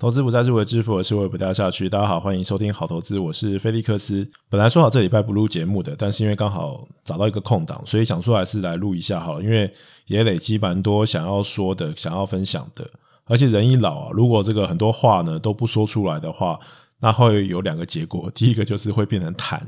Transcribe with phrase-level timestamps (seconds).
[0.00, 1.86] 投资不再是为致富，而是为不掉下去。
[1.86, 4.26] 大家好，欢迎收听好投资，我是菲利克斯。
[4.48, 9.42] 本来说好这礼拜不录节目的，但是因为刚好找到一个空档，所以想说还是来录一下好了。
[9.44, 9.70] 因为
[10.06, 12.88] 也累积蛮多想要说的、想要分享的。
[13.26, 16.58] 而且人一老啊，如果这个很多话呢都不说出来的话，
[17.00, 18.30] 那会有两个结果。
[18.34, 19.60] 第一个就是会变成痰，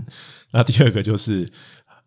[0.51, 1.53] 那第二个就是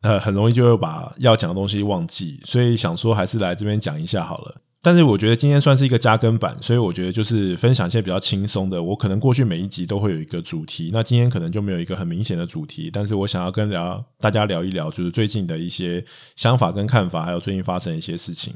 [0.02, 2.42] 呃很容易就会把要讲的东西忘记。
[2.44, 4.56] 所以想说还是来这边讲一下好了。
[4.86, 8.84] 但是我觉得今天算是一个加更版，所以我觉得就是分享一些比较轻松的。
[8.84, 12.92] 我可能过去每一集都会有一个主题，那今天可能就没有一个很明显的主题。
[12.94, 16.06] 但是我想要跟聊大家聊一聊，就是最近的一些
[16.36, 18.54] 想法跟看法，还有最近发生一些事情。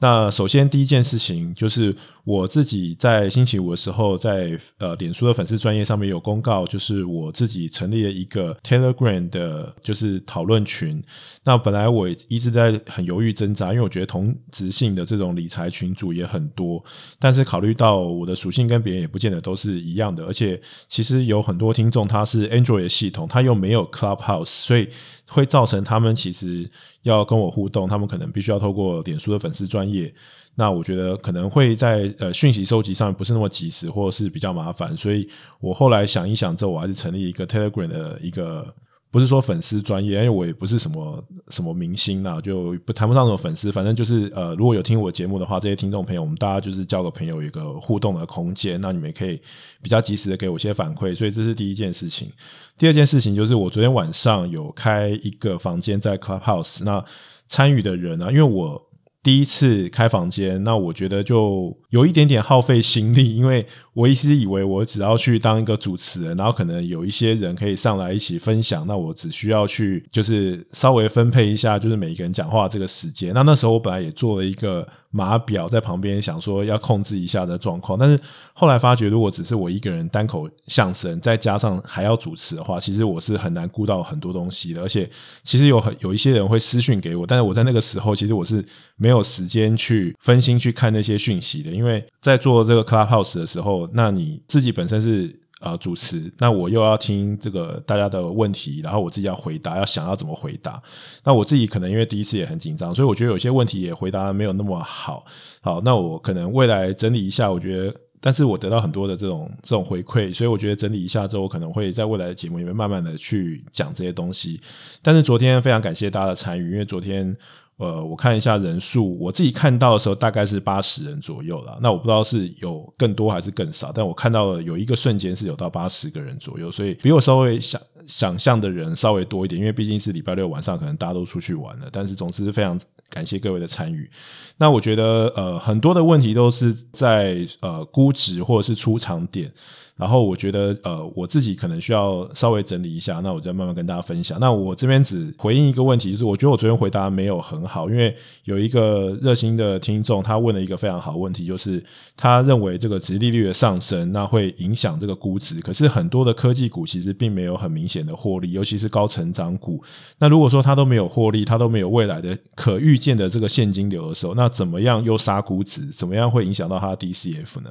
[0.00, 11.02] 那首先第一件事情就是我自己在星期五的时候在，在呃脸书的粉丝专业上面有公告，就是我自己成立了一个 Telegram 的，就是讨论群。
[11.42, 16.84] 那本来我一直在很犹豫挣扎，因为我觉得同质性的这种理财群组也很多，
[17.18, 24.88] 但是考虑到我的属性跟别人也不见得都是一样的，而且其实有很多听众他是 Android 系统，他又没有 Clubhouse，所以。
[25.28, 26.68] 会造成他们其实
[27.02, 30.12] 要跟我互动，他们可能必须要透过脸书的粉丝专业。
[30.56, 34.96] 那我觉得可能会在呃讯息收集上不是那么及时，或者是比较麻烦。
[34.96, 35.28] 所以
[35.60, 38.74] 我后来想一想之后，我还是成立一个 Telegram 的一个。
[39.10, 43.72] 不是说粉丝专业，因为我也不是什么什么明星呐，就不谈不上什么粉丝。
[43.72, 48.80] 反正就是呃，如果有听我节目的话，这些听众朋友，我们大家就是交个朋友，一个互动的空间。
[48.80, 49.40] 那你们可以
[49.82, 52.30] 比较及时的给我一些反馈，所以这是第一件事情。
[52.76, 57.04] 第二件事情就是我昨天晚上有开一个房间在 Clubhouse，那
[57.46, 58.87] 参与的人啊，因为我。
[59.28, 73.34] 第一次开房间，那我觉得就有一点点耗费心力，因为我一直以为我只要去当一个主持人，然后可能有一些人可以上来一起分享，那我只需要去就是稍微分配一下，就是每一个人讲话这个时间。
[73.34, 74.88] 那那时候我本来也做了一个。
[75.10, 78.20] 码表在旁边，想说要控制一下的状况，但是
[78.52, 84.82] 后来发觉，如果只是我一个人单口相声，再加上还要主持的话，其实我是很难顾到很多东西的。
[84.82, 85.08] 而且，
[85.42, 88.64] 其实有很有一些人会私讯给我，但是我在那个时候，其实我是
[88.96, 95.37] 没有时间去分心去看那些讯息的，因为在做这个 Clubhouse 的时候，那你自己本身是。
[95.60, 100.80] 呃，主持，那我又要听这个大家的问题，然后我自己要回答，要想要怎么回答。
[101.24, 105.24] 那我自己可能因为第一次也很紧张，所以我觉得有些问题也回答没有那么好。
[105.60, 114.60] 好，那我可能未来整理一下，我觉得，但是我得到很多的这种这种回馈，所以我觉得整理一下之后，我可能会在未来的节目里面慢慢的去讲这些东西。
[115.02, 117.36] 但是昨天非常感谢大家的参与，因为昨天。
[117.78, 121.78] 呃，我看一下人数，我自己看到的时候大概是八十人左右啦。
[121.80, 131.88] 那我不知道是有更多还是更少，但我看到了有一个瞬间是有到八十个人左右，所以比我稍微想想象的人稍微多一点，因为毕竟是礼拜六晚上，可能大家都出去玩了。
[131.92, 132.76] 但是总之非常
[133.08, 134.10] 感谢各位的参与。
[134.56, 139.52] 那我觉得呃，很多的问题都是在呃估值或者是出场点。
[139.98, 144.38] 然后我觉得，呃，我自己可能需要稍微整理一下，那我就慢慢跟大家分享。
[144.38, 151.84] 那我这边只回应一个问题，就是我觉得我昨天回答没有很好，因为有一个热心的听众，他问了一个非常好的问题，就是
[152.16, 155.60] 他认为这个殖利率的上升，那会影响这个估值。
[155.60, 159.82] 可是很多的科技股其实并没有很明显的获利，尤其是高成长股。
[160.20, 165.84] 那如果说它都没有获利，它都没有未来的可预见的这个现金流的时候，那怎么样又杀估值？
[165.86, 167.70] 怎么样会影响到它的 DCF 呢？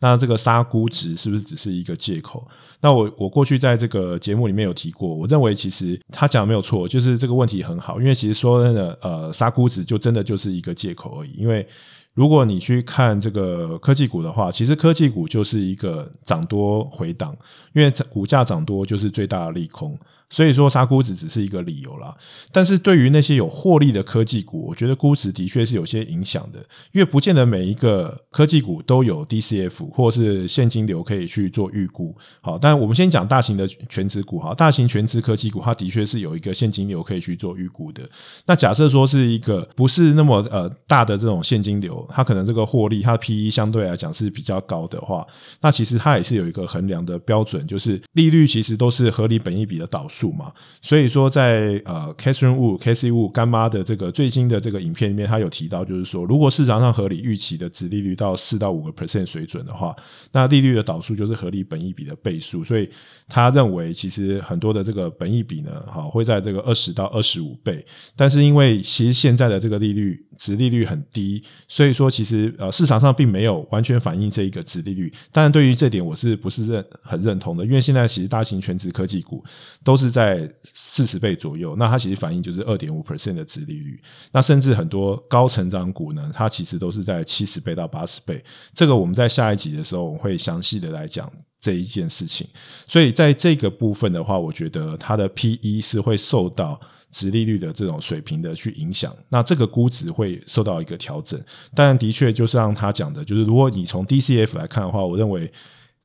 [0.00, 1.67] 那这个杀估值是不是只是？
[1.68, 2.46] 是一个借口。
[2.80, 11.32] 那我我过去在这个节目里面有提过，我认为其实他讲的没有错，就是这个问题很好，因为其实说真的，呃，杀估值就真的就是一个借口而已。
[11.36, 11.66] 因为
[12.14, 17.36] 如果你去看这个科技股的话，其实科技股就是一个涨多回档，
[17.74, 19.98] 因为股价涨多就是最大的利空。
[20.30, 22.14] 所以说杀估值只是一个理由啦，
[22.52, 26.58] 但是对于那些有获利的科技股，我觉得估值的确是有些影响的，
[26.92, 32.14] 因为不见得每一个科技股都有 DCF 或是现金流可以去做预估。
[32.42, 38.02] 好，但我们先讲大型的全职股哈，大型全职科技股它的确是有一个现金流可以去做预估的。
[38.44, 45.26] 那假设说是一个不是那么呃大的这种现金流，它可能这个获利它的 PE 相对来讲是比较高的话，
[45.62, 50.17] 那其实它也是有一个衡量的标准，就是利率其实都是合理本益比的导数。
[50.18, 59.94] 数嘛，所以说在呃，Catherine Wu，Cathy Wu 干妈的这个最新的这个影片里面，他有提到，就是说，如果市场上合理预期的殖利率到四到五个 percent 水准的话，
[60.32, 62.88] 那利率的导数就是合理本益比的倍数，所以
[63.28, 67.84] 他认为其实很多的这个本益比呢，好会在这个二十到二十五倍，
[68.16, 70.24] 但是因为其实现在的这个利率。
[70.38, 75.12] 殖利率很低，所以说其实呃市场上并没有完全反映这一个殖利率。
[75.32, 77.64] 当然，对于这点我是不是认很认同的？
[77.66, 79.44] 因为现在其实大型全职科技股
[79.82, 84.00] 都是是在四十倍左右，那它其实反映就是二点五 percent 的值利率。
[84.32, 88.42] 那甚至很多高成长股呢，它其实都是在七十倍到八十倍。
[88.72, 92.46] 这个我们在下一集的时候我会详细的来讲这一件事情。
[92.86, 96.80] 所以在这个部分的话，我觉得它的 PE 是会受到
[97.10, 101.38] 值利率的这种水平的去影响，那这个估值会受到一个调整。
[101.74, 105.52] 但的确就是像他讲的，就是如果你从 DCF 来看的话，我认为。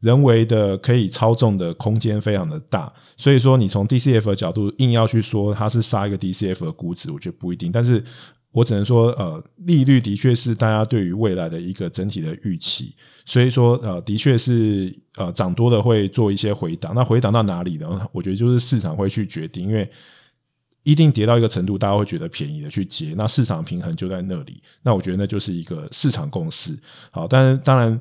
[0.04, 7.72] 人为的可以操纵的空间非常的大，所以说你从 DCF 的角度硬要去说它是杀一个 DCF 的估值，我觉得不一定。
[7.72, 8.04] 但是
[8.52, 12.94] 我只能说，呃，利率的确是大家对于未来的一个整体的预期，
[13.26, 18.06] 所以说呃，的确是呃涨多了会做一些回档，那回档到哪里呢？
[18.12, 19.90] 我觉得就是市场会去决定，因为
[20.84, 26.78] 一定跌到一个程度，大家会觉得便宜的去接，那市场平衡就在那里，那我觉得那就是一个市场共识。
[27.10, 27.98] 好，但是当然。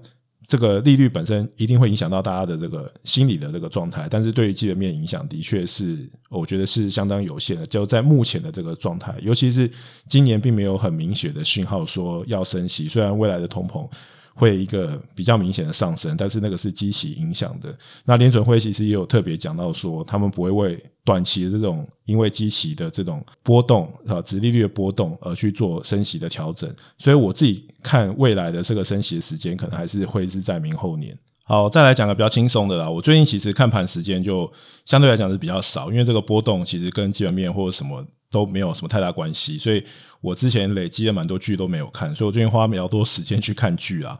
[0.46, 7.66] 这个利率本身一定会影响到大家的这个心理的这个状态，但是对于基本面影响的确是，我觉得是相当有限的。
[7.66, 9.70] 就在目前的这个状态，尤其是
[10.08, 13.88] 今年并没有很明显的讯号说要升息，虽然未来的通膨。
[14.34, 17.76] 会一个比较明显的上升，但是那个是基期影响的。
[18.04, 26.72] 那联准会其实也有特别讲到说，他们不会为短期的这种因为基期的这种波动啊，殖利率的波动而去做升息的调整。
[26.98, 31.16] 所以我自己看未来的这个升息的时间，可能还是会是在明后年。
[31.44, 32.88] 好，再来讲个比较轻松的啦。
[32.88, 34.50] 我最近其实看盘时间就
[34.86, 38.02] 相对来讲是比较少，因为这个波动其实跟基本面或者什么
[38.32, 39.84] 都没有什么太大关系，所以。
[40.22, 44.16] 我之前累积了蛮多剧都没有看，所以我最近花比较多时间去看剧啊。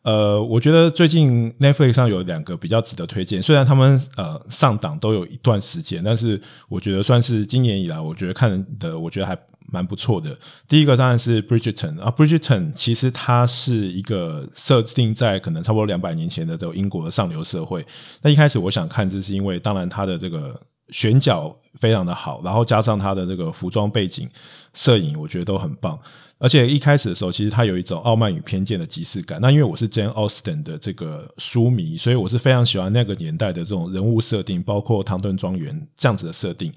[0.00, 9.38] 呃，我觉得最近 Netflix 上有两个比较值得推荐，虽然他们呃上档都有一段时间，但是我觉得算是今年以来我觉得看的，我觉得还
[9.70, 10.34] 蛮不错的。
[10.66, 17.86] 第一个当然是 Bridgerton 啊，Bridgerton 其实它是一个设定在可能差不多两百年前的这个英国的上流社会。
[18.22, 20.58] 那一开始我想看，就是因为当然它的这个。
[20.92, 24.28] 选角非常的好，然后加上他的这个服装背景、
[24.74, 25.98] 摄影，我觉得都很棒。
[26.38, 29.38] 而且一开始的时候，其实他有一种傲慢与偏见的即视感。
[29.40, 36.72] 那因为我是 Jane Austen 的这个书迷，所以我是非常喜欢那个年代的这种人物设定，包括唐顿庄园这样子的设定。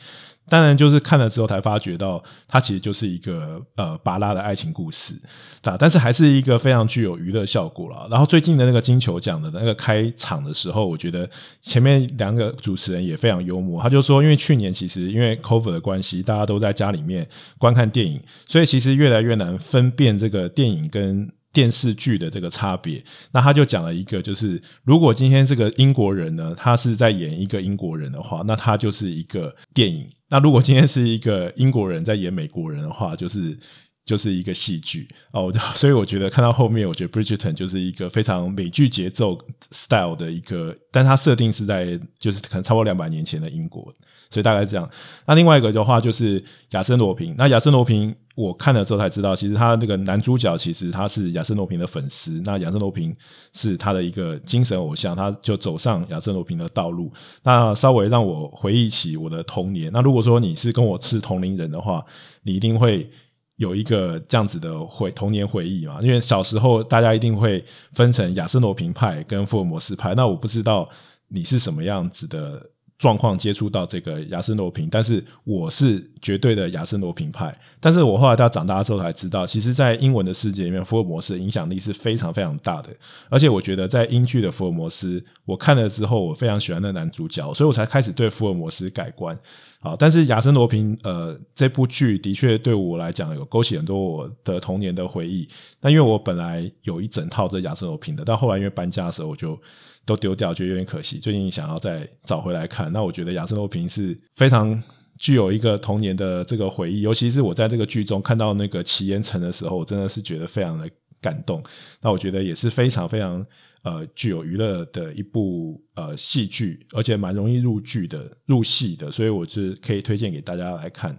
[0.48, 5.16] 当然，就是看了之后才发觉到，它其实就是一个呃巴拉的爱情故事，
[5.64, 8.08] 啊但是还是一个非常具有娱乐效果了。
[8.12, 11.28] 然后最近的那个金球奖的那个开场的时候，我觉得
[11.62, 13.82] 前面两个主持人也非常幽默。
[13.82, 17.28] 他就说，因为去年其实因为 COVID 的关系，大家都在家里面
[17.58, 21.32] 观看电影，所以其实越来越难分辨这个电影跟。
[21.56, 33.58] 电视剧的这个差别，那他就讲了一个，就是如果今天这个英国人呢，他是在演一个英国人的话，那他就是一个电影；那如果今天是一个英国人在演美国人的话，就是
[34.06, 35.52] 就是一个戏剧哦。
[35.76, 39.38] 所以我觉得看到后面，我觉得 Bridgerton 就是一个非常美剧节奏
[39.72, 43.94] style 的一个，但它设定是在就是可能超过两百年前的英国，
[44.30, 44.90] 所以大概是这样。
[45.26, 48.16] 那另外一个的话就是亚森罗平，那亚森罗平。
[48.36, 53.16] 我看了之后才知道，其实他那个男主角其实他是亚森罗平的粉丝，那亚森罗平
[53.54, 57.10] 是他的一个精神偶像，他就走上亚森罗平的道路。
[57.44, 59.90] 那稍微让我回忆起我的童年。
[59.94, 62.06] 那如果说你是跟我是同龄人的话，
[62.44, 63.10] 你一定会
[63.58, 66.00] 有一个这样子的回童年回忆嘛？
[66.02, 67.64] 因为小时候大家一定会
[67.94, 70.14] 分成亚森罗平派跟福尔摩斯派。
[70.16, 70.90] 那我不知道
[71.30, 72.72] 你是什么样子的。
[72.98, 77.54] 状况接触到这个亚森罗平，但是我是绝对的亚森罗平派。
[77.80, 82.90] 但是我后来到长大之后才知道，其实，在英文的世界里面，福尔摩斯影响力是非常非常大的。
[83.30, 89.38] 而且，我觉得在英剧的福尔摩斯，我看了之后，我非常喜欢那男主角，所以我才开始对福尔摩斯改观。
[89.82, 95.48] 好，但是亚森罗平，呃，这部剧的确对我来讲有勾起很多我的童年的回忆。
[95.82, 99.60] 那因为我本来有一整套这亚森罗平的，但后来因为搬家的时候，我就。
[100.06, 101.18] 都丢掉，觉得有点可惜。
[101.18, 104.82] 最近想要再找回来看，那我觉得亚森罗平是非常
[105.18, 110.90] 具有一个童年的这个回忆，尤其是我在这个剧中看到那个祁延成的时候，我真的是觉得非常的
[111.22, 111.64] 感动。
[112.02, 113.44] 那我觉得也是非常非常
[113.84, 121.18] 呃具有娱乐的一部呃戏剧，而且蛮容易入剧的、入戏的，所以我是可以推荐给大家来看。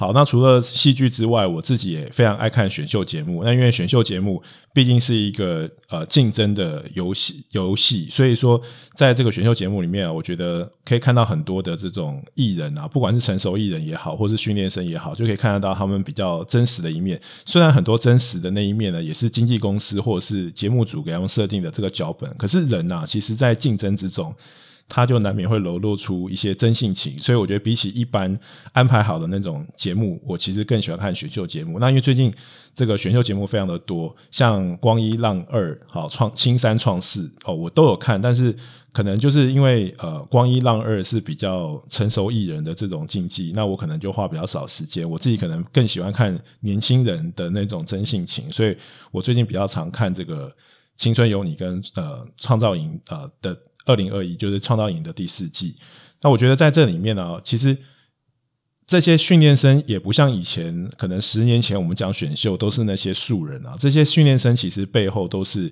[0.00, 3.44] 好，那除了戏剧之外，我自己也非常爱看选秀节目。
[3.44, 4.42] 那因为选秀节目
[4.72, 8.58] 毕竟是一个呃竞争的游戏游戏，所以说
[8.94, 17.20] 在这个选秀节目里面，我觉得可以看到很多的这种艺人啊，不管是成熟艺人也好，或是训练生也好，就可以看得到他们比较真实的一面。
[17.44, 24.34] 虽然很多真实的那一面呢，也是经纪公司或者是节目组给他们设定的这个脚本，可是人呐、啊，其实在竞争之中。
[24.90, 27.18] 他就难免会流露出一些真性情。
[27.18, 28.38] 所以我觉得比起一般
[28.72, 31.78] 安排好的那种节目，我其实更喜欢看选秀节目。
[31.78, 32.30] 那因为最近
[32.74, 38.54] 这个选秀节目非常的多，像光一浪二、好创青三创四哦，我都有看，但是。
[38.92, 45.08] 可能就是因为呃，光一浪二是比较成熟艺人的这种竞技，那我可能就花比较少时间。
[45.08, 48.76] 我自己可能更喜欢看年轻人的那种真性情，所以
[49.12, 50.48] 我最近比较常看这个
[50.96, 53.56] 《青春有你》跟呃《创造营》呃的
[53.90, 55.76] 二零二一，就是《创造营》的第四季。
[56.22, 57.76] 那我觉得在这里面呢，其实
[58.86, 65.70] 这些训练生也不像以前，可能十年前我们讲选秀都是那些素人啊，这些训练生其实背后都是。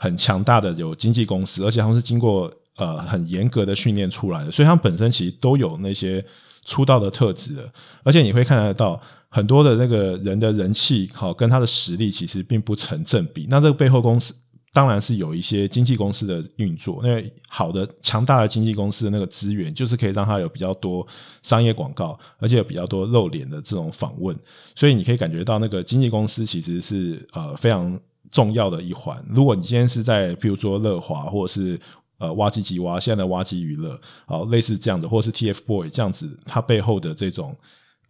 [0.00, 6.24] 很强大的有经纪公司，而且他们是经过呃很严格的训练出来的，所以他们本身其实都有那些
[6.64, 7.68] 出道的特质的。
[8.04, 13.48] 而且你会看得到很多的那个人的人气，好跟他的实力其实并不成正比。
[13.50, 14.32] 那这个背后公司
[14.72, 21.06] 当然是有一些经纪公司的运作，因为好的强大的经纪公司的那个资源，就是可以让他有比较多
[21.42, 24.36] 商业广告，而且有比较多露脸的这种访问。
[24.74, 27.98] 所以你可以感觉到那个经纪公司其实是呃非常。
[28.30, 29.24] 重要的一环。
[29.26, 31.80] 如果你今天是在，譬如说乐华，或者是
[32.18, 37.56] 呃挖机机挖，现在的挖机娱乐，好类似这样的，或是 TFBOY 这样子，它背后的这种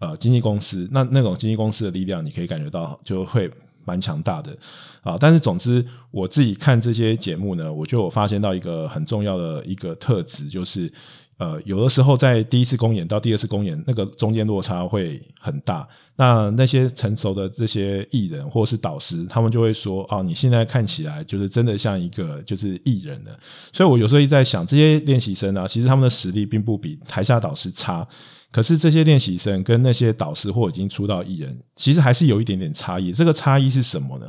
[0.01, 3.49] 呃经纪公司，那那种经纪公司的力量，你可以感觉到就会
[3.89, 4.55] 蛮强大的
[5.03, 5.17] 啊。
[5.19, 10.93] 但是总之，我自己看这些节目呢，我就发现到一个很重要的一个特质，就是。
[11.39, 15.89] 呃，有的时候在第一次公演到第二次公演，那个中间落差会很大。
[16.17, 23.31] 那那些成熟的这些艺人或是导师，他们就会说：“哦，你现在看起来就是真的像一个就是艺人了。”
[23.73, 28.05] 所以，我有时候一直在想，这些练习生啊，其实他们的实力并不比台下导师差。
[28.51, 33.13] 可是，这些练习生跟那些导师或已经出道艺人，其实还是有一点点差异。
[33.13, 34.27] 这个差异是什么呢？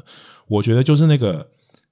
[0.48, 1.50] 我觉得就是那个。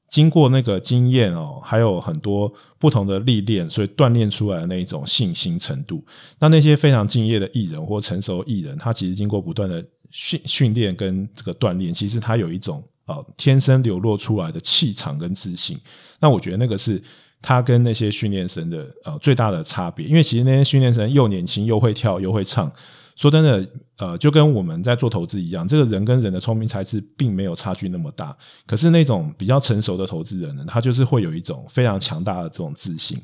[0.10, 6.02] 经过那个经验哦，还有很多不同的历练，所以锻炼出来的那一种信心程度。
[6.40, 15.78] 那那些非常敬业的艺人或成熟艺人，他其实经过不断的训训练跟这个锻炼，其实他有一种啊天生流露出来的气场跟自信。
[16.22, 17.04] 那我觉得那个是
[17.48, 22.70] 他跟那些训练生的呃最大的差别，因为其实那些训练生又年轻又会跳又会唱。
[23.16, 28.36] 说真的，呃，就跟我们在做投资一样，这个人跟人的聪明才智并没有差距那么大。
[28.66, 33.18] 可是那种比较成熟的投资人呢，他就是会有一种非常强大的这种自信。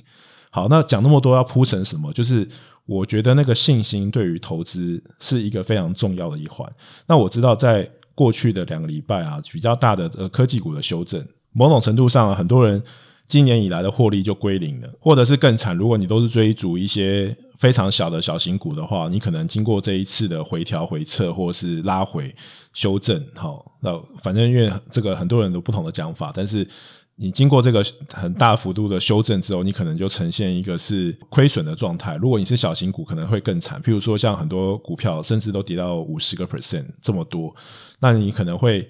[0.49, 2.13] 好，那讲那么多要铺成什么？
[2.13, 2.47] 就是
[2.85, 6.65] 我觉得那个信心对于投资是一个非常重要的一环。
[7.07, 12.81] 那我知道在过去的两个礼拜啊，比较大的呃科技股的修正，某种程度上很多人。
[13.27, 15.75] 今年以来的获利就归零了，或者是更惨。
[15.75, 22.35] 如果你都是追逐一些非常小的小型股的话，你可能经过这一次的回调、回撤，或是拉回
[22.73, 26.67] 修正，好，那反正因为这个很多人都不同的讲法，但是
[27.15, 32.15] 你经过这个很大幅度的修正之后，你可能就呈现一个是亏损的状态。
[32.17, 33.81] 如果你是小型股，可能会更惨。
[33.81, 37.55] 譬如说，像很多股票甚至都跌到五十个 percent 这么多，
[37.99, 38.87] 那你可能会。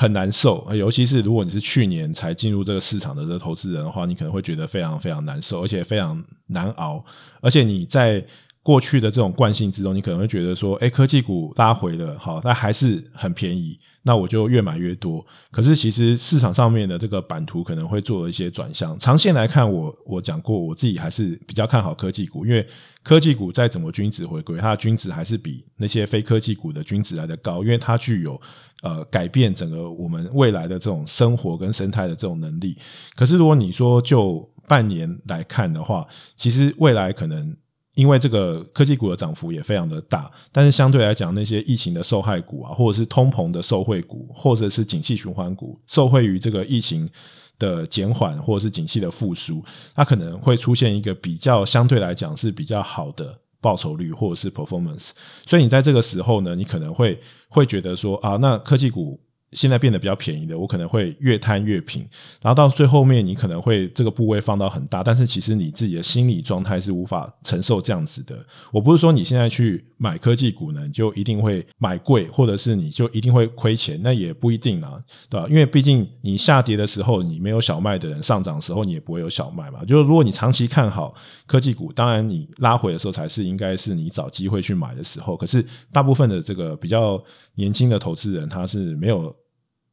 [0.00, 7.04] 很难受，尤其是如果你是去年才进入这个市场的这个投资人的话，你可能会觉得非常非常难受，而且非常难熬。
[7.40, 8.24] 而且你在
[8.68, 13.80] 过去的这种惯性之中，你可能会觉得说，诶，科技股拉回了，好，那还是很便宜。
[14.02, 18.98] 那我就越买越多，可是其实市场上面的这个版图可能会做了一些转向。
[18.98, 22.66] 长线来看我，我讲过，我自己还是比较看好科技股，因为
[23.02, 28.38] 科技股再怎么均值回归，它的均值还是比那些非科技股的均值来得高，因为它具有
[28.82, 32.76] 呃改变整个我们未来的这种生活跟生态的这种能力。
[33.16, 36.06] 可是如果你说就半年来看的话，
[36.36, 37.56] 其实未来可能。
[37.98, 47.10] 因为这个科技股的涨幅也非常的大，但是相对来讲，那些疫情的受害股啊，或者是通膨的受惠股，或者是景气循环股，受惠于这个疫情
[47.58, 49.64] 的减缓或者是景气的复苏，
[49.96, 55.10] 它可能会出现一个比较相对来讲是比较好的报酬率或者是 performance。
[55.44, 59.18] 所以你在这个时候呢，你可能会会觉得说啊，那科技股。
[59.52, 62.06] 现在变得比较便宜的，我可能会越贪越平，
[62.42, 68.36] 然后到最后面，你可能会这个部位放到很大，但是其实你自己的心理状态是无法承受这样子的。
[68.70, 75.46] 我不是说你现在去买科技股呢，就一定会买贵，或者是你就一定会亏钱，那也不一定啊，对吧？
[75.48, 79.82] 因为毕竟你下跌的时候你没有小卖的人，上涨时候你也不会有小卖嘛。
[79.84, 81.14] 就是如果你长期看好
[81.46, 85.36] 科技股，当然你拉回的时候才是应该是你找机会去买的时候。
[85.36, 87.18] 可是大部分的这个比较
[87.54, 89.34] 年轻的投资人，他是没有。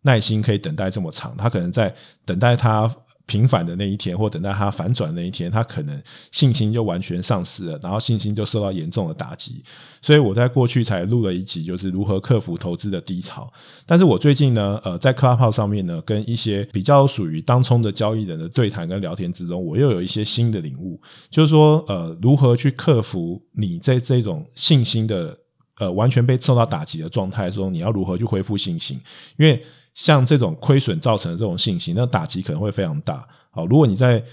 [0.05, 1.93] 耐心可以等待这么长，他可能在
[2.23, 2.89] 等待他
[3.27, 5.99] 平反的那一天，或等待他反转那一天，他可能
[6.31, 9.63] 信心就完全丧失了，然后信心就受到严重的打击。
[9.99, 13.51] 所以我在过去才录了一集，就是如何克服投资的低潮。
[13.87, 25.35] 但是我最近呢，呃，在 Clubhouse 上面呢，跟一些比较属于当冲的交易人的对谈跟聊天之中，我又有一些新的领悟，就是说，呃，如何去克服你在这种信心的
[25.79, 29.01] 呃完全被受到打击的状态中，你要如何去恢复信心？
[29.37, 29.59] 因为
[29.95, 33.25] 像这种亏损造成的这种信心，那打击可能会非常大。
[33.49, 34.23] 好，如果你在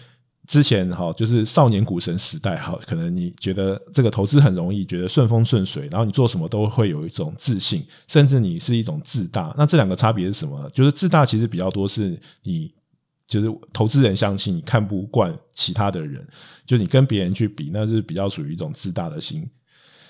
[0.48, 9.54] 之前哈，就是少年股神时代哈，可能你觉得这个投资很容易，觉得顺风顺水，然后你做什么都会有一种自信，甚至你是一种自大。
[9.56, 10.68] 那这两个差别是什么？
[10.70, 12.74] 就是自大其实比较多是你
[13.28, 16.26] 就是投资人相信你看不惯其他的人，
[16.66, 19.48] 就你跟别人去比，那是比较属于一种自大的心。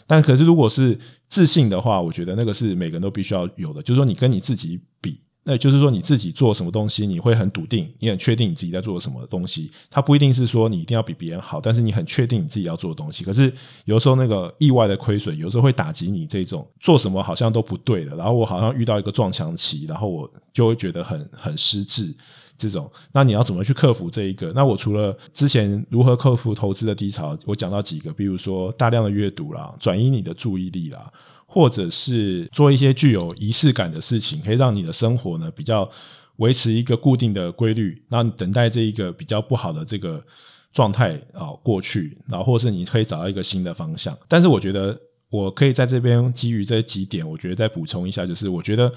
[0.06, 5.21] 但可是如果是自信的话，我觉得那个是每个人都必须要有的，就是说你跟你自己比。
[5.44, 9.70] 那就是说，你自己做什么东西，你会很笃定，你很确定你自己在做什么东西。
[9.90, 13.25] 它不一定是说你一定要比别人好，但是你很确定你自己要做的东西。
[13.25, 13.52] 可是
[13.84, 18.14] 有时候那个意外的亏损，有时候会打击你这种做什么好像都不对的。
[18.14, 22.14] 然后我好像遇到一个撞墙期，然后我就会觉得很很失智。
[22.56, 24.52] 这种，那你要怎么去克服这一个？
[24.52, 31.11] 那我除了之前如何克服投资的低潮，我讲到几个，比如说大量的阅读啦，转移你的注意力啦。
[31.52, 35.88] 或者是做一些具有仪式感的事情，可以让你的生活呢比较
[36.37, 38.02] 维持一个固定的规律。
[38.09, 40.25] 那等待这一个比较不好的这个
[40.73, 44.16] 状态啊过去，然后或是你可以找到一个新的方向。
[44.26, 48.90] 但是我觉得我可以在这边基于这几点，我觉得再补充一下，就是我觉得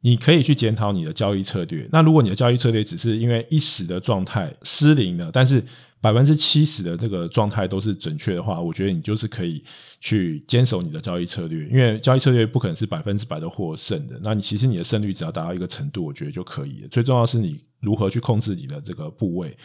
[0.00, 1.86] 你可以去检讨你的交易策略。
[1.92, 5.62] 那如果你的交易策略只是因为一时的状态失灵了，但是
[6.00, 9.62] 百分之七十的这个状态都是准确的话，我觉得你就是可以
[9.98, 14.18] 去坚守你的交易策略，因为交易策略不可能是百分之百的获胜的。
[14.22, 16.88] 那你其实你的胜率只要达到一个程度，我觉得就可以了。
[16.88, 19.56] 最重要是你如何去控制你的这个部位。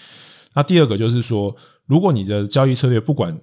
[0.55, 3.39] 那第二个就是说，如果你的交易策略不管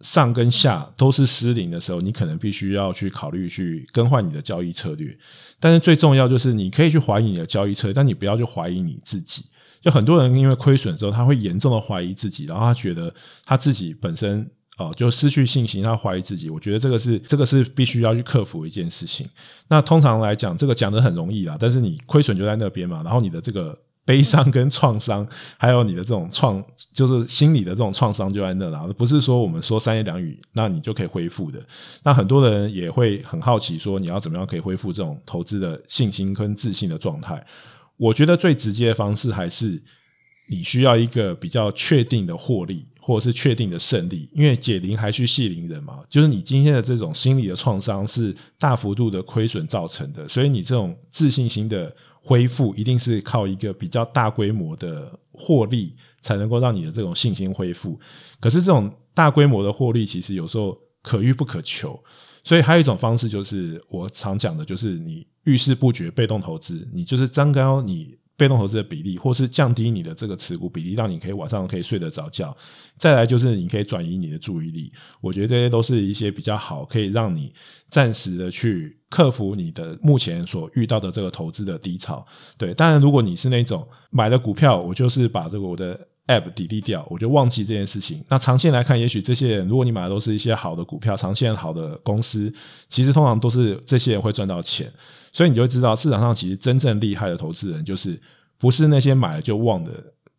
[0.00, 5.16] 上跟下都是失灵的时候，你可能必须要去考虑去更换你的交易策略。
[5.58, 9.46] 但是最重要就是你可以去怀疑你的交易策略，但你不要去怀疑你自己。
[9.80, 13.12] 就很多人因为亏损之后，他会严重的怀疑自己，然后他觉得
[13.44, 16.50] 他自己本身哦就失去信心，他怀疑自己。
[16.50, 19.26] 我觉得这个是这个是必须要去克服一件事情。
[19.68, 31.60] 那通常来讲，这个讲得很容易啦，但是你亏损就在那边嘛，然后你的这个悲伤跟创伤，还有你的这种创，就是心理的这种创伤就在那啦，不是说我们说三言两语，那你就可以恢复的。
[32.02, 37.44] 那很多人也会很好奇，说你要怎么样可以恢复这种投资的信心跟自信的状态。
[37.98, 39.82] 我觉得最直接的方式还是
[40.50, 45.98] 你需要一个比较确定的获利，或者是确定的胜利，因为解铃还须系铃人嘛。
[46.08, 57.98] 就是你今天的这种心理的创伤是大幅度的亏损造成的，所以你这种自信心的恢复一定是靠一个比较大规模的获利才能够让你的这种信心恢复。
[58.40, 61.98] 可是这种大规模的获利其实有时候可遇不可求，
[62.42, 65.26] 所以还有一种方式就是我常讲的，就是你。
[65.48, 72.54] 遇事不决，被动投资，你就是增高你被动投资的比例，或是降低你的这个持股比例，让你可以晚上可以睡得着觉。
[72.98, 77.52] 再来就是你可以转移你的注意力，我觉得这些都是一些比较好，可以让你
[77.88, 82.24] 暂时的去克服你的目前所遇到的这个投资的低潮。
[82.58, 86.08] 对，当然如果你是那种买了股票，我就是把这个我的。
[86.28, 88.22] App 弥补掉，我就忘记这件事情。
[88.28, 92.52] 那长线来看，也许这些人，如果你买的都是一些好的股票，长线好的公司，
[92.86, 94.92] 其实通常都是这些人会赚到钱。
[95.32, 98.20] 所以你就知道，市场上其实真正厉害的投资人，就是
[98.58, 99.92] 不是那些买了就忘的。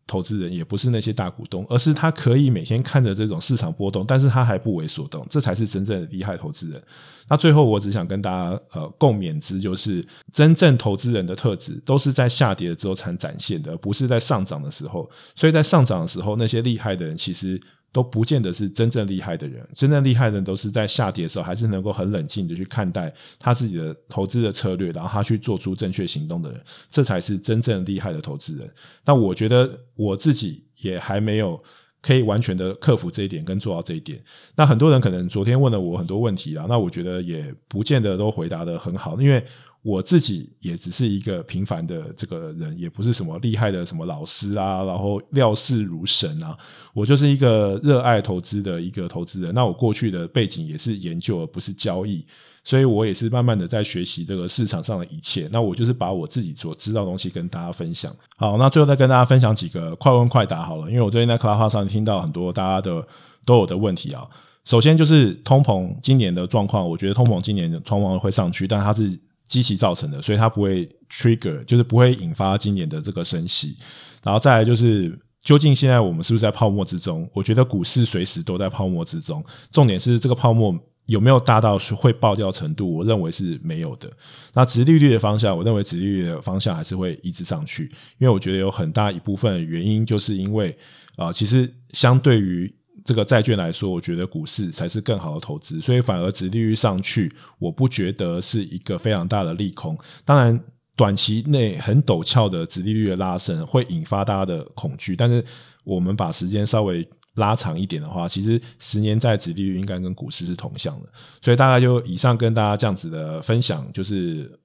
[0.06, 6.82] 投资人也不是那些大股东，而是他可以每天看着这种市场波动，但是他还不为所动，这才是真正的厉害投资人。
[7.28, 15.08] 那最后我只想跟大家呃共勉之，就是真正投资人的特质都是在下跌之后才展现的，而不是在上涨的时候。
[15.36, 17.60] 所以在上涨的时候，那些厉害的人其实。
[17.92, 28.70] 都不见得是真正厉害的人，真正厉害的人都是在下跌的时候，还是能够很冷静的去看待他自己的投资的策略，然后他去做出正确行动的人，这才是真正厉害的投资人。
[29.04, 31.60] 那我觉得我自己也还没有
[32.00, 34.22] 可以完全的克服这一点跟做到这一点。
[34.54, 39.44] 那很多人可能昨天问了我很多问题啊，那我觉得也不见得都回答得很好，因为。
[39.82, 46.54] 我自己也只是一个平凡的这个人，也不是什么厉害的什么老师啊，然后料事如神啊。
[46.92, 49.54] 我就是一个热爱投资的一个投资人。
[49.54, 52.22] 那我过去的背景也是研究，而不是交易，
[52.62, 55.48] 所以我也是慢慢的在学习这个市场上的一切。
[55.50, 58.14] 那我就是把我自己所知道的东西跟大家分享。
[58.36, 63.02] 好，那最后再跟大家分享几个快问快答好了，因为我最近在 Club 上听到很多大家的
[63.46, 64.28] 都有的问题啊。
[64.66, 69.18] 首先就是通膨今年的状况，我觉得通膨今年的通膨会上去，但它是。
[69.50, 73.76] 机器造成的，所以它不会 trigger，就是不会引发今年的这个升息。
[74.22, 77.28] 然后再来就是究竟现在我们是不是在泡沫之中？
[77.34, 79.44] 我觉得股市随时都在泡沫之中。
[79.72, 80.72] 重点是这个泡沫
[81.06, 82.98] 有没有大到会爆掉程度？
[82.98, 84.08] 我认为是没有的。
[84.54, 90.78] 那殖利率的方向，我认为殖利率的方向还是会一直上去，因为我觉得有很大一部分原因就是因为
[91.16, 92.72] 啊、其实相对于
[93.04, 99.98] 这个债券来说，我觉得股市才是更好的投资，所以反而殖利率上去，我不觉得是一个非常大的利空。
[100.24, 100.58] 当然。
[100.96, 105.42] 短期内很陡峭的殖利率的拉升会引发大家的恐惧，但是
[105.82, 111.08] 我们把时间稍微拉长一点的话，其实十年债殖利率应该跟股市是同向的。
[111.40, 114.60] 所以大概就以上跟大家这样子的分享，就是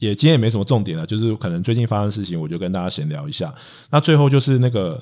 [0.00, 3.54] 也今天也没什么重点了，就是可能最近发生的事情，我就跟大家闲聊一下。
[3.88, 5.00] 那最后就是那个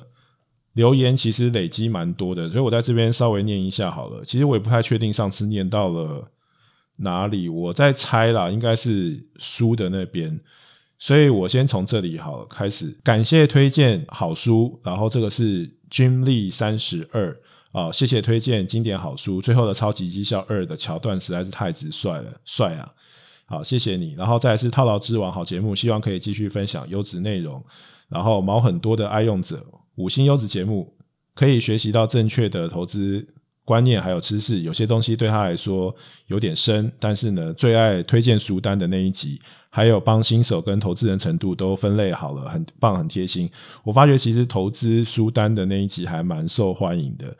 [0.77, 4.23] 留言，其实累积蛮多的，所以我在这边稍微念一下好了。
[4.23, 6.31] 其实我也不太确定上次念到了
[6.97, 10.39] 哪里，我在猜啦，应该是书的那边。
[10.99, 17.35] 所以我先从这里好开始，感谢推荐好书，然后这个是君力三十二
[17.71, 22.93] 啊，谢谢推荐经典好书，最后的超级绩效二的桥段实在是太直率了，帅啊！
[23.45, 27.63] 好，谢谢你，然后再来是套牢之王好节目，希望可以继续分享优质内容，
[28.09, 29.65] 然后毛很多的爱用者，
[29.97, 30.95] 五星优质节目，
[31.35, 33.27] 可以学习到正确的投资
[33.63, 35.93] 观念还有知识，有些东西对他来说
[36.27, 39.39] 有点深，但是呢，最爱推荐书单的那一集。
[39.69, 43.47] 还有帮新手跟投资人程度都分类好了，很棒，很贴心。
[43.83, 47.35] 我发觉其实投资书单的那一集还蛮受欢迎的。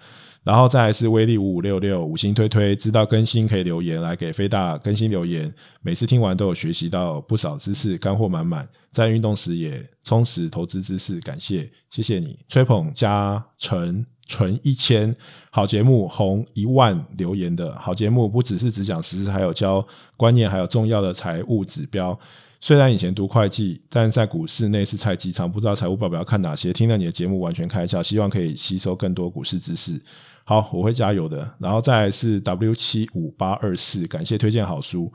[0.48, 5.54] 然后再来是威力五五六六五星推推，知道更新可以留言来给飞大更新留言。
[5.82, 8.66] 每次听完都有学习到不少知识，干货满满。
[8.94, 14.06] 在运动时也充实投资知识，感谢，谢谢你，吹捧加成。
[14.30, 15.16] 存一千
[15.50, 19.86] 好节目，红一万留言的好节目，不只是只讲实事，还有教
[20.18, 22.18] 观念，还有重要的财务指标。
[22.60, 26.74] 虽然以前读会计，但在股市内是菜鸡，常不知道财务报表要看哪些。
[26.74, 30.02] 听了你的节目，完全开窍，希望可以吸收更多股市知识。
[30.43, 31.48] 好，我会加油的。
[31.60, 35.12] 然后再来是 W 七五八二四，感谢推荐好书、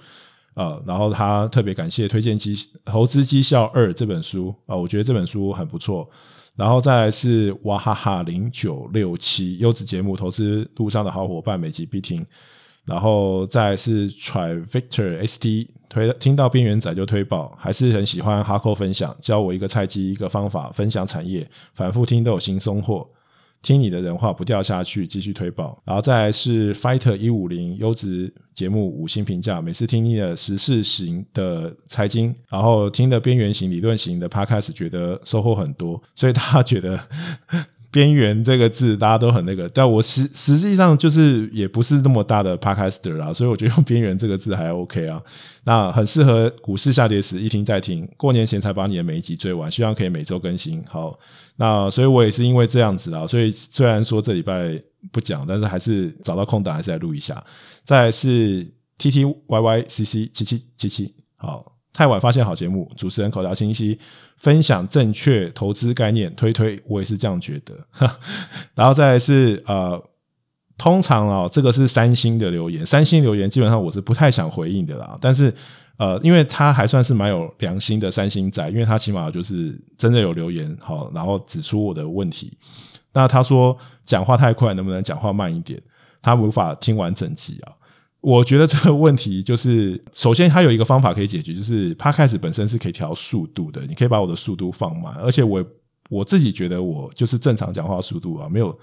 [0.55, 0.81] 呃。
[0.87, 6.09] 然后他特别感谢推荐绩投资绩效二这本书啊、我觉得这本书很不错。
[6.55, 12.25] 然后再来是哇哈哈零九六七优质节目，投资路上的好伙伴，每集必听。
[12.85, 23.09] 然后再是 Try Victor ST 推听到边缘仔就推爆，还是很喜欢哈扣分享，教我一个菜鸡一个方法，分享产业，反复听都有新收获。
[23.61, 36.99] 听你的人话不掉下去，继续推爆，然后再来是 Fighter 一五零优质节目五星评价，每次听你的时事型的财经，然后听的边缘型理论型的 Podcast，觉得收获很多，所以他觉得。
[37.93, 45.23] 边缘这个字大家都很那个，但我实实际上就是也不是那么大的 podcaster 啦，所以我觉得用边缘这个字还 OK 啊。
[45.65, 50.83] 那很适合股市下跌时一听再听，过年前才把你的每一集追完，希望可以每周更新。
[50.89, 51.17] 好，
[51.57, 57.45] 那所以我也是因为这样子啊，所以虽然说这礼拜不讲，但是还是找到空档还是来录一下。
[57.85, 61.72] 再来是 T T Y Y C C 七七七七，好。
[61.93, 63.99] 太晚发现好节目，主持人口条清晰，
[64.39, 67.77] 分享正确投资概念，推推，我也是这样觉得。
[68.75, 70.03] 然后再来是呃，
[70.79, 75.17] 通常、哦，这个是三星的留言，三星留言基本上我是不太想回应的啦。
[75.21, 75.53] 但是
[75.99, 82.57] 呃，因为他还算是蛮有良心的三星仔，因为他起码就是真的有留言好，然后指出我的问题。
[83.13, 85.79] 那他说讲话太快，能不能讲话慢一点？
[86.23, 87.73] 他无法听完整集啊。
[88.23, 95.65] 我觉得这个问题就是，首先它有一个方法可以解决，就是 Podcast 本身是可以调速度的，你可以把我的速度放慢，而且我
[96.09, 98.79] 我自己觉得我就是正常讲话速度啊，没有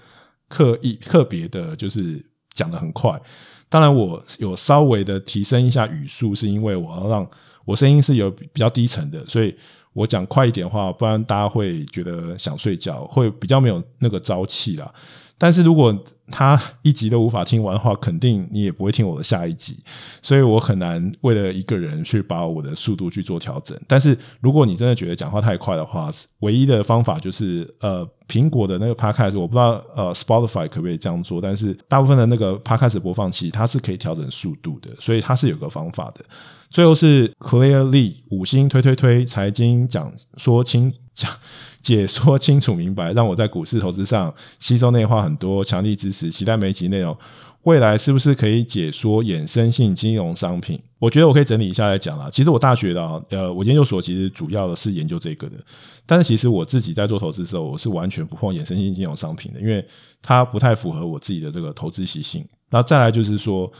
[0.46, 2.22] 刻意特别的，就是
[2.52, 3.18] 讲得很快。
[3.70, 7.26] 当然，我有稍微的提升一下语速，是因为我要让
[7.64, 9.56] 我声音是有比较低沉的，所以
[9.94, 14.92] 我讲快一点话，不然大家会觉得想睡觉，会比较没有那个朝气啦。
[15.40, 15.98] 但是如果
[16.30, 19.82] 他一集都无法听完的话，肯定你也不会听我的下一集，
[20.20, 23.76] 所以我很难为了一个人去把我的速度去做调整。
[23.88, 26.08] 但是如果你真的觉得讲话太快的话，
[26.40, 36.24] 唯一的方法就是呃，苹果的那个 Podcast，我不知道呃 Spotify 可不可以这样做，但是大部分的那个 Podcast 播放器它是可以调整速度的，所以它是有个方法的。
[36.68, 41.30] 最后是 Clearly 五星推推推财经讲说清讲。
[41.82, 46.30] 解说清楚明白，让我在股市投资上吸收内化很多强力知识。
[46.30, 47.16] 期待每集内容，
[47.62, 50.78] 未来是不是可以解说衍生性金融商品？
[50.98, 52.28] 我觉得我可以整理一下来讲啦。
[52.30, 55.56] 其实我大学的，呃，我研究所其实主要的是研究这个的。
[56.04, 59.82] 但是其实我自己在做投资的时候，我是完全不碰衍生性金融商品的，因为
[60.20, 62.46] 它不太符合我自己的这个投资习性。
[62.68, 63.72] 那再来就是说，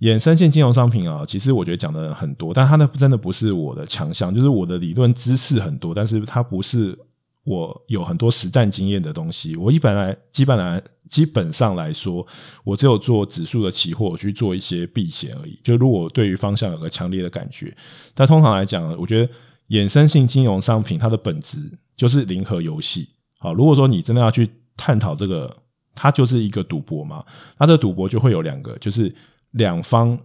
[0.00, 6.98] 衍生性金融商品啊，其实我觉得讲的很多，但它那真的不是我的强项，就是我的理论知识很多，但是它不是。
[7.42, 9.56] 我有很多实战经验的东西。
[9.56, 12.24] 我一般来基本来基本上来说，
[12.62, 15.58] 我只有做指数的期货去做一些避险而已。
[15.64, 17.74] 就如果对于方向有个强烈的感觉，
[18.14, 19.32] 但通常来讲，我觉得
[19.70, 21.58] 衍生性金融商品它的本质
[21.96, 23.08] 就是零和游戏。
[23.38, 25.56] 好，如果说你真的要去探讨这个，
[25.94, 27.24] 它就是一个赌博嘛。
[27.58, 29.12] 那这赌博就会有两个，就是
[29.52, 30.18] 两方。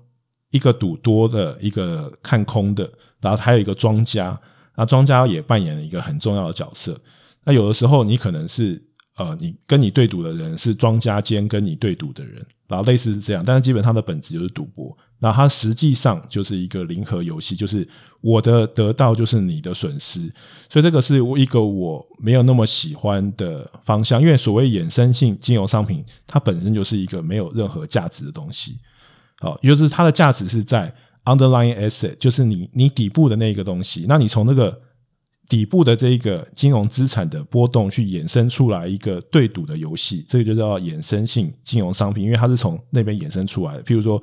[0.52, 4.40] 一个赌多的，一个看空的，然后还有一个庄家，
[4.78, 6.98] 那庄家也扮演了一个很重要的角色。
[7.44, 8.82] 那有的时候你可能是
[9.18, 14.98] 呃，你跟你对赌的人是庄家兼跟你对赌的人，然后类似是这样，但是基本上的本质就是赌博。
[15.20, 17.86] 那它实际上就是一个零和游戏，就是
[18.22, 20.22] 我的得到就是你的损失，
[20.70, 24.22] 所以这个是一个我没有那么喜欢的方向。
[24.22, 28.78] 因为所谓衍生性金融商品，它本身就是一个没有任何价值的东西。
[29.40, 30.94] 好，也就是它的价值是在
[31.26, 34.06] underlying asset，就是你你底部的那个东西。
[34.08, 34.82] 那你从那个
[35.48, 43.84] 底部的这一个金融资产的波动去衍生出来一个对赌的游戏，这个就叫衍生性金融商品，因为它是从那边衍生出来的。
[43.84, 44.22] 譬如说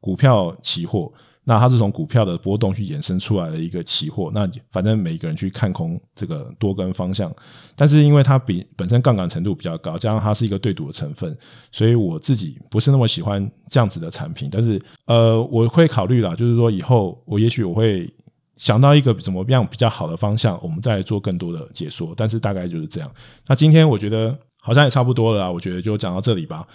[0.00, 1.12] 股票期货。
[1.46, 7.30] 那它是从股票的波动去衍生出来的一个期货，那反正每个人去看空这个多跟方向，
[7.76, 11.36] 但是因为它比本身杠杆程度比较高，加上它是一个对赌的成分，
[11.70, 14.48] 所以我自己不是那么喜欢这样子的产品。
[14.50, 18.10] 但是呃，我会考虑啦，就是说以后我也许我会
[18.56, 22.14] 想到一个怎么样比较好的方向，我们再做更多的解说。
[22.16, 23.10] 但是大概就是这样。
[23.46, 26.66] 那今天我觉得好像也差不多了啊，我觉得就讲到这里吧。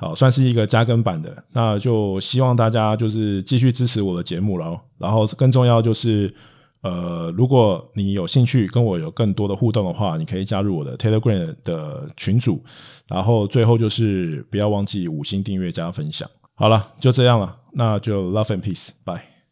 [0.00, 4.80] 好，算是一个加更版的，那就希望大家就是继续支持我的节目了。
[4.96, 6.32] 然后更重要就是，
[6.82, 12.62] 呃，如果你有兴趣跟我有更多的互动的话，你可以加入我的 Telegram 的群组。
[13.08, 16.30] 然后最后就是不要忘记五星订阅加分享。
[16.54, 19.37] 好了，就这样了，那就 Love and Peace，Bye。